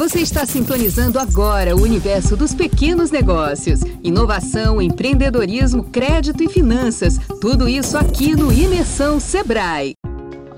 [0.00, 3.80] Você está sintonizando agora o universo dos pequenos negócios.
[4.02, 7.18] Inovação, empreendedorismo, crédito e finanças.
[7.38, 9.99] Tudo isso aqui no Imersão Sebrae.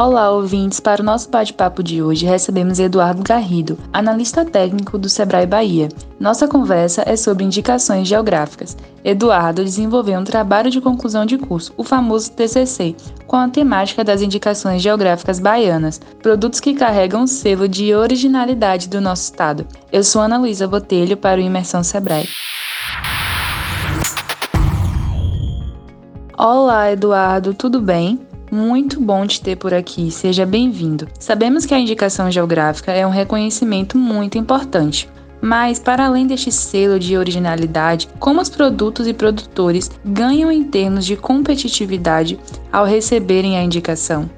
[0.00, 0.78] Olá, ouvintes!
[0.78, 5.88] Para o nosso bate-papo de hoje, recebemos Eduardo Garrido, analista técnico do Sebrae Bahia.
[6.20, 8.76] Nossa conversa é sobre indicações geográficas.
[9.04, 12.94] Eduardo desenvolveu um trabalho de conclusão de curso, o famoso TCC,
[13.26, 19.00] com a temática das indicações geográficas baianas, produtos que carregam o selo de originalidade do
[19.00, 19.66] nosso estado.
[19.90, 22.28] Eu sou Ana Luísa Botelho para o Imersão Sebrae.
[26.38, 28.27] Olá, Eduardo, tudo bem?
[28.50, 31.06] Muito bom te ter por aqui, seja bem-vindo.
[31.18, 35.08] Sabemos que a indicação geográfica é um reconhecimento muito importante,
[35.40, 41.04] mas, para além deste selo de originalidade, como os produtos e produtores ganham em termos
[41.04, 42.38] de competitividade
[42.72, 44.37] ao receberem a indicação?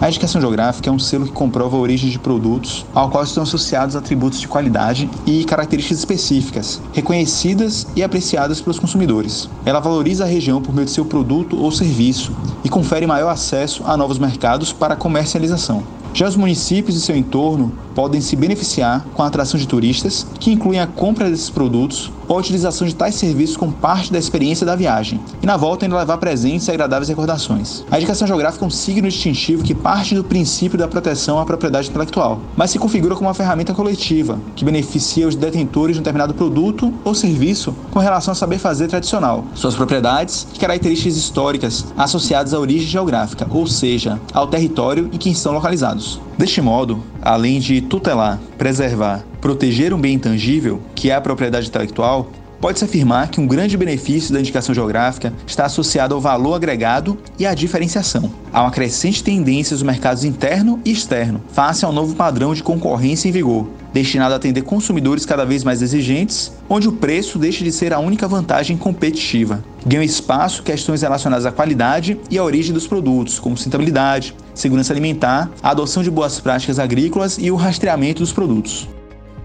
[0.00, 3.42] A indicação geográfica é um selo que comprova a origem de produtos ao qual estão
[3.42, 9.50] associados atributos de qualidade e características específicas, reconhecidas e apreciadas pelos consumidores.
[9.64, 12.32] Ela valoriza a região por meio de seu produto ou serviço
[12.62, 15.82] e confere maior acesso a novos mercados para comercialização.
[16.14, 20.52] Já os municípios e seu entorno podem se beneficiar com a atração de turistas, que
[20.52, 24.64] incluem a compra desses produtos ou a utilização de tais serviços como parte da experiência
[24.64, 27.84] da viagem, e na volta ainda levar presentes e agradáveis recordações.
[27.90, 31.88] A indicação geográfica é um signo distintivo que parte do princípio da proteção à propriedade
[31.88, 36.34] intelectual, mas se configura como uma ferramenta coletiva, que beneficia os detentores de um determinado
[36.34, 42.54] produto ou serviço com relação ao saber fazer tradicional, suas propriedades e características históricas associadas
[42.54, 45.97] à origem geográfica, ou seja, ao território em que estão localizados.
[46.36, 52.30] Deste modo, além de tutelar, preservar, proteger um bem intangível, que é a propriedade intelectual,
[52.60, 57.46] Pode-se afirmar que um grande benefício da indicação geográfica está associado ao valor agregado e
[57.46, 58.32] à diferenciação.
[58.52, 63.28] Há uma crescente tendência dos mercados interno e externo, face ao novo padrão de concorrência
[63.28, 67.70] em vigor, destinado a atender consumidores cada vez mais exigentes, onde o preço deixa de
[67.70, 69.62] ser a única vantagem competitiva.
[69.86, 75.50] Ganham espaço questões relacionadas à qualidade e à origem dos produtos, como sustentabilidade, segurança alimentar,
[75.62, 78.88] a adoção de boas práticas agrícolas e o rastreamento dos produtos.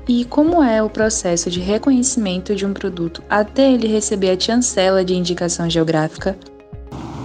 [0.07, 5.05] E como é o processo de reconhecimento de um produto até ele receber a chancela
[5.05, 6.37] de indicação geográfica?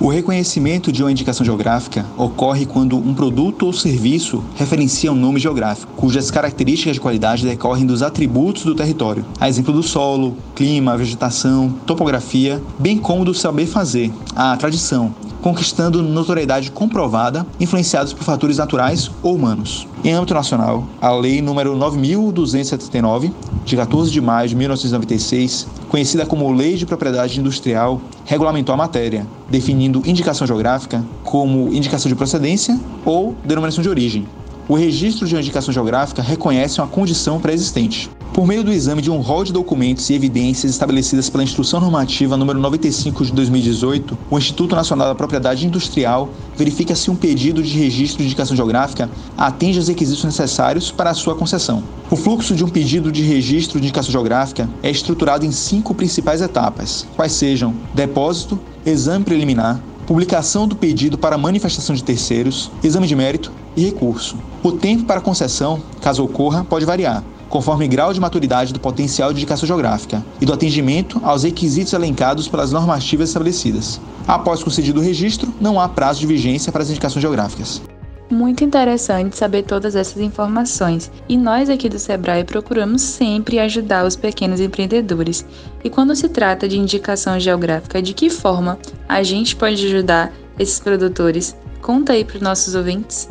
[0.00, 5.40] O reconhecimento de uma indicação geográfica ocorre quando um produto ou serviço referencia um nome
[5.40, 10.96] geográfico, cujas características de qualidade decorrem dos atributos do território, a exemplo do solo, clima,
[10.96, 15.12] vegetação, topografia, bem como do saber fazer, a tradição,
[15.48, 19.88] conquistando notoriedade comprovada, influenciados por fatores naturais ou humanos.
[20.04, 23.32] Em âmbito nacional, a Lei nº 9.279,
[23.64, 29.26] de 14 de maio de 1996, conhecida como Lei de Propriedade Industrial, regulamentou a matéria,
[29.48, 34.26] definindo indicação geográfica como indicação de procedência ou denominação de origem.
[34.68, 38.10] O registro de uma indicação geográfica reconhece uma condição pré-existente.
[38.38, 42.36] Por meio do exame de um rol de documentos e evidências estabelecidas pela Instrução Normativa
[42.36, 47.76] número 95 de 2018, o Instituto Nacional da Propriedade Industrial verifica se um pedido de
[47.76, 51.82] registro de indicação geográfica atende aos requisitos necessários para a sua concessão.
[52.08, 56.40] O fluxo de um pedido de registro de indicação geográfica é estruturado em cinco principais
[56.40, 58.56] etapas, quais sejam depósito,
[58.86, 64.36] exame preliminar, publicação do pedido para manifestação de terceiros, exame de mérito e recurso.
[64.62, 69.38] O tempo para concessão, caso ocorra, pode variar, conforme grau de maturidade do potencial de
[69.38, 74.00] indicação geográfica e do atendimento aos requisitos elencados pelas normativas estabelecidas.
[74.26, 77.80] Após concedido o registro, não há prazo de vigência para as indicações geográficas.
[78.30, 84.16] Muito interessante saber todas essas informações e nós aqui do Sebrae procuramos sempre ajudar os
[84.16, 85.46] pequenos empreendedores.
[85.82, 90.78] E quando se trata de indicação geográfica, de que forma a gente pode ajudar esses
[90.78, 91.56] produtores?
[91.80, 93.30] Conta aí para os nossos ouvintes.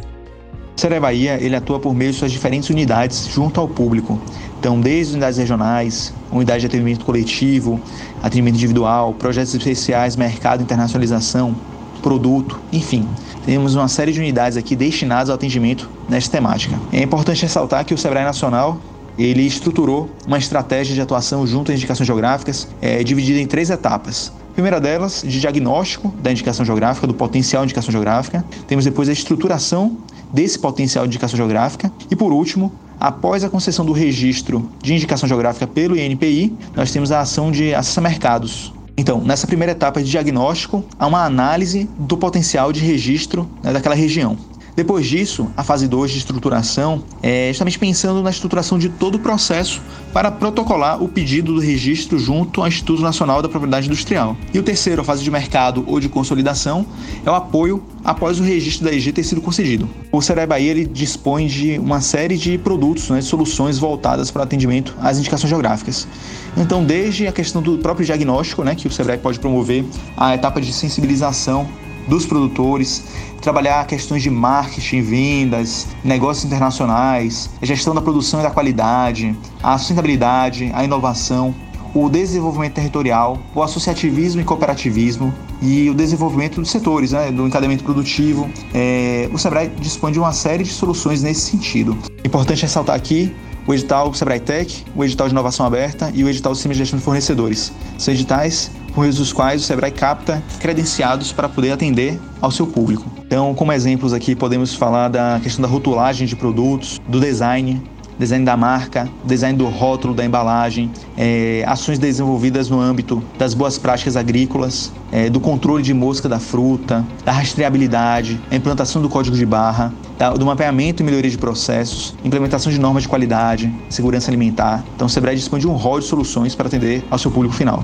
[0.77, 4.21] O Sebrae Bahia ele atua por meio de suas diferentes unidades junto ao público.
[4.59, 7.81] Então, desde unidades regionais, unidade de atendimento coletivo,
[8.21, 11.55] atendimento individual, projetos especiais, mercado, internacionalização,
[12.03, 13.09] produto, enfim.
[13.43, 16.79] Temos uma série de unidades aqui destinadas ao atendimento nesta temática.
[16.93, 18.79] É importante ressaltar que o Sebrae Nacional
[19.17, 24.31] ele estruturou uma estratégia de atuação junto às indicações geográficas, é, dividida em três etapas.
[24.57, 28.43] Primeira delas, de diagnóstico da indicação geográfica, do potencial de indicação geográfica.
[28.65, 29.97] Temos depois a estruturação
[30.33, 31.91] desse potencial de indicação geográfica.
[32.09, 37.11] E por último, após a concessão do registro de indicação geográfica pelo INPI, nós temos
[37.11, 38.73] a ação de acesso a mercados.
[38.97, 43.93] Então, nessa primeira etapa de diagnóstico, há uma análise do potencial de registro né, daquela
[43.93, 44.35] região.
[44.77, 49.19] Depois disso, a fase 2 de estruturação é justamente pensando na estruturação de todo o
[49.19, 49.81] processo
[50.13, 54.37] para protocolar o pedido do registro junto ao Instituto Nacional da Propriedade Industrial.
[54.53, 56.85] E o terceiro, a fase de mercado ou de consolidação,
[57.25, 59.89] é o apoio após o registro da EG ter sido concedido.
[60.11, 64.43] O Serai Bahia ele dispõe de uma série de produtos, né, de soluções voltadas para
[64.43, 66.07] atendimento às indicações geográficas.
[66.55, 69.83] Então, desde a questão do próprio diagnóstico, né, que o Sebrae pode promover,
[70.15, 71.67] a etapa de sensibilização
[72.07, 73.03] dos produtores,
[73.41, 80.71] trabalhar questões de marketing, vendas, negócios internacionais, gestão da produção e da qualidade, a sustentabilidade,
[80.73, 81.53] a inovação,
[81.93, 87.83] o desenvolvimento territorial, o associativismo e cooperativismo e o desenvolvimento dos setores, né, do encadeamento
[87.83, 88.49] produtivo.
[88.73, 91.97] É, o Sebrae dispõe de uma série de soluções nesse sentido.
[92.23, 93.33] Importante ressaltar aqui
[93.65, 96.97] o edital Sebrae Tech, o edital de inovação aberta e o edital de sistema gestão
[96.97, 97.73] de fornecedores.
[97.97, 102.65] São editais por meio dos quais o Sebrae capta credenciados para poder atender ao seu
[102.65, 103.05] público.
[103.27, 107.79] Então, como exemplos aqui, podemos falar da questão da rotulagem de produtos, do design,
[108.17, 113.77] design da marca, design do rótulo da embalagem, é, ações desenvolvidas no âmbito das boas
[113.77, 119.37] práticas agrícolas, é, do controle de mosca da fruta, da rastreabilidade, a implantação do código
[119.37, 124.31] de barra, da, do mapeamento e melhoria de processos, implementação de normas de qualidade, segurança
[124.31, 124.83] alimentar.
[124.95, 127.83] Então, o Sebrae dispõe de um rol de soluções para atender ao seu público final.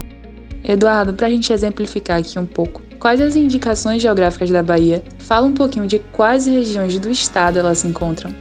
[0.64, 5.04] Eduardo, para a gente exemplificar aqui um pouco, quais as indicações geográficas da Bahia?
[5.20, 8.34] Fala um pouquinho de quais regiões do estado elas se encontram.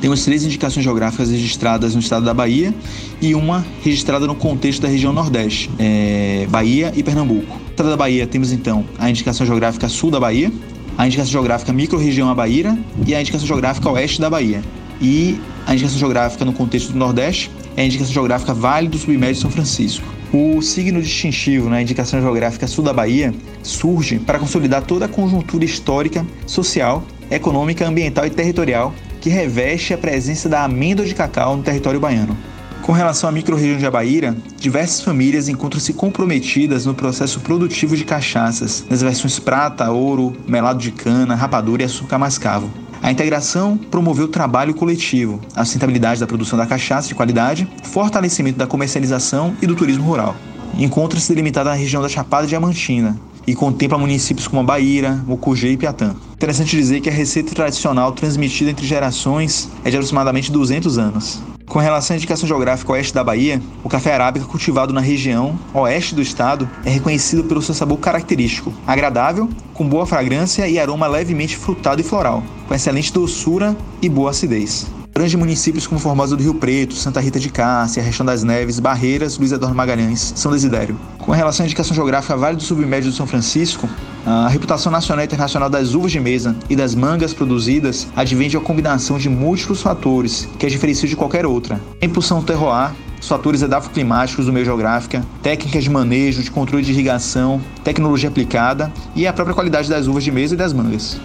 [0.00, 2.74] Temos três indicações geográficas registradas no estado da Bahia
[3.20, 7.56] e uma registrada no contexto da região Nordeste, é, Bahia e Pernambuco.
[7.56, 10.52] No estado da Bahia temos então a indicação geográfica sul da Bahia,
[10.98, 12.76] a indicação geográfica micro-região Abaíra
[13.06, 14.60] e a indicação geográfica oeste da Bahia.
[15.00, 19.40] E a indicação geográfica no contexto do Nordeste é a indicação geográfica Vale do Submédio
[19.40, 20.06] São Francisco.
[20.32, 25.64] O signo distintivo na indicação geográfica sul da Bahia surge para consolidar toda a conjuntura
[25.64, 31.62] histórica, social, econômica, ambiental e territorial que reveste a presença da amêndoa de cacau no
[31.62, 32.36] território baiano.
[32.82, 38.84] Com relação à microrregião de Abaíra, diversas famílias encontram-se comprometidas no processo produtivo de cachaças,
[38.90, 42.68] nas versões prata, ouro, melado de cana, rapadura e açúcar mascavo.
[43.02, 48.56] A integração promoveu o trabalho coletivo, a sustentabilidade da produção da cachaça de qualidade, fortalecimento
[48.56, 50.36] da comercialização e do turismo rural.
[50.78, 56.14] Encontra-se delimitada na região da Chapada Diamantina e contempla municípios como Bahia, Mucugê e Piatã.
[56.32, 61.42] Interessante dizer que a receita tradicional transmitida entre gerações é de aproximadamente 200 anos.
[61.72, 66.14] Com relação à indicação geográfica oeste da Bahia, o café arábica cultivado na região oeste
[66.14, 71.56] do estado é reconhecido pelo seu sabor característico, agradável, com boa fragrância e aroma levemente
[71.56, 74.86] frutado e floral, com excelente doçura e boa acidez.
[75.14, 79.36] Abrange municípios como Formosa do Rio Preto, Santa Rita de Cássia, Rechão das Neves, Barreiras,
[79.36, 80.98] Luiz Eduardo Magalhães, São Desidério.
[81.18, 83.86] Com relação à indicação geográfica Vale do Submédio do São Francisco,
[84.24, 88.56] a reputação nacional e internacional das uvas de mesa e das mangas produzidas advém de
[88.56, 91.78] uma combinação de múltiplos fatores que as diferenciam de qualquer outra.
[92.00, 96.82] A impulsão do terroir, os fatores edafoclimáticos do meio geográfica, técnicas de manejo, de controle
[96.82, 101.20] de irrigação, tecnologia aplicada e a própria qualidade das uvas de mesa e das mangas.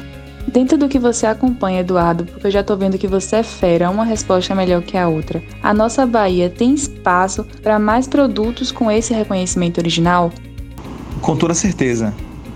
[0.48, 3.90] Dentro do que você acompanha, Eduardo, porque eu já tô vendo que você é fera,
[3.90, 5.44] uma resposta é melhor que a outra.
[5.62, 10.32] A nossa Bahia tem espaço para mais produtos com esse reconhecimento original?
[11.22, 12.14] Com toda certeza.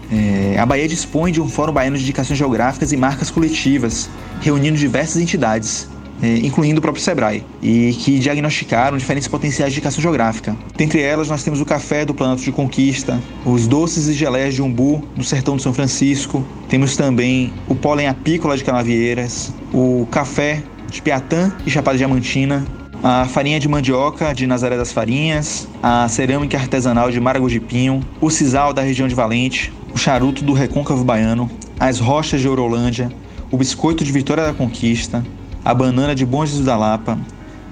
[0.09, 4.09] É, a Bahia dispõe de um Fórum Baiano de Indicações Geográficas e Marcas Coletivas,
[4.39, 5.89] reunindo diversas entidades,
[6.21, 10.55] incluindo o próprio Sebrae, e que diagnosticaram diferentes potenciais de indicação geográfica.
[10.75, 14.61] Dentre elas, nós temos o café do Planalto de Conquista, os doces e geleias de
[14.61, 20.61] umbu do Sertão de São Francisco, temos também o pólen apícola de Canavieiras, o café
[20.89, 22.65] de Piatã e Chapada Diamantina,
[23.03, 28.29] a farinha de mandioca de Nazaré das Farinhas, a cerâmica artesanal de Maragogi Pinho, o
[28.29, 31.49] sisal da região de Valente, o charuto do Recôncavo Baiano,
[31.79, 33.11] as rochas de Orolândia,
[33.49, 35.25] o biscoito de Vitória da Conquista,
[35.63, 37.17] a banana de Bom Jesus da Lapa,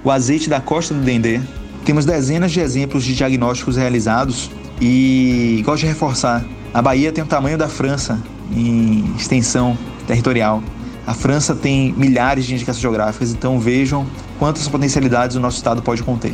[0.04, 1.40] o azeite da Costa do Dendê.
[1.84, 7.26] Temos dezenas de exemplos de diagnósticos realizados e gosto de reforçar, a Bahia tem o
[7.26, 8.18] tamanho da França
[8.52, 10.62] em extensão territorial.
[11.06, 14.06] A França tem milhares de indicações geográficas, então vejam
[14.38, 16.32] quantas potencialidades o nosso estado pode conter.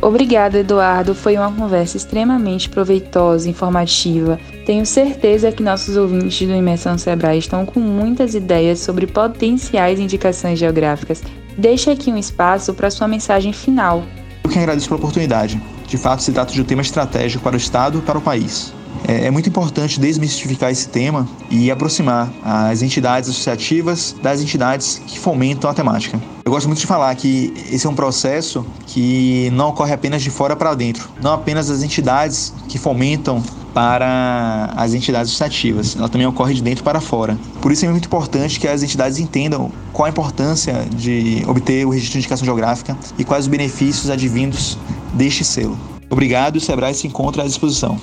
[0.00, 1.14] Obrigada, Eduardo.
[1.14, 4.38] Foi uma conversa extremamente proveitosa, informativa.
[4.64, 10.58] Tenho certeza que nossos ouvintes do Imersão Sebrae estão com muitas ideias sobre potenciais indicações
[10.58, 11.22] geográficas.
[11.56, 14.04] Deixe aqui um espaço para sua mensagem final.
[14.44, 15.60] Eu que agradeço pela oportunidade.
[15.86, 18.72] De fato, se trata de um tema estratégico para o Estado e para o país.
[19.06, 25.18] É, é muito importante desmistificar esse tema e aproximar as entidades associativas das entidades que
[25.18, 26.20] fomentam a temática.
[26.44, 30.30] Eu gosto muito de falar que esse é um processo que não ocorre apenas de
[30.30, 33.42] fora para dentro, não apenas as entidades que fomentam
[33.74, 37.38] para as entidades estativas, ela também ocorre de dentro para fora.
[37.60, 41.90] Por isso é muito importante que as entidades entendam qual a importância de obter o
[41.90, 44.76] registro de indicação geográfica e quais os benefícios advindos
[45.14, 45.78] deste selo.
[46.10, 48.00] Obrigado e o Sebrae se encontra à disposição.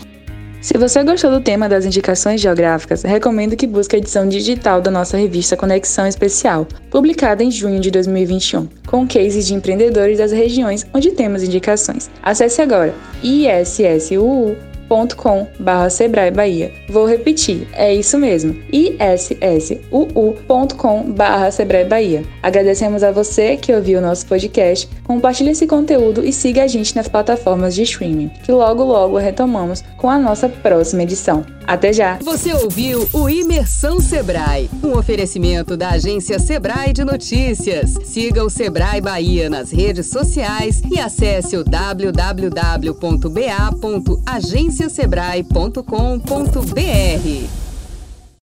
[0.65, 4.89] Se você gostou do tema das indicações geográficas, recomendo que busque a edição digital da
[4.89, 10.83] nossa revista Conexão Especial, publicada em junho de 2021, com cases de empreendedores das regiões
[10.91, 12.09] onde temos indicações.
[12.19, 16.71] Acesse agora issuu issuu.com.br Sebrae Bahia.
[16.89, 19.91] Vou repetir, é isso mesmo, issuu.com.br
[21.51, 22.23] Sebrae Bahia.
[22.41, 26.95] Agradecemos a você que ouviu o nosso podcast, compartilhe esse conteúdo e siga a gente
[26.95, 31.45] nas plataformas de streaming, que logo logo retomamos com a nossa próxima edição.
[31.67, 32.19] Até já!
[32.21, 37.95] Você ouviu o Imersão Sebrae, um oferecimento da agência Sebrae de Notícias.
[38.03, 41.63] Siga o Sebrae Bahia nas redes sociais e acesse o
[44.75, 47.64] www.ba.agenciasebrae.com.br.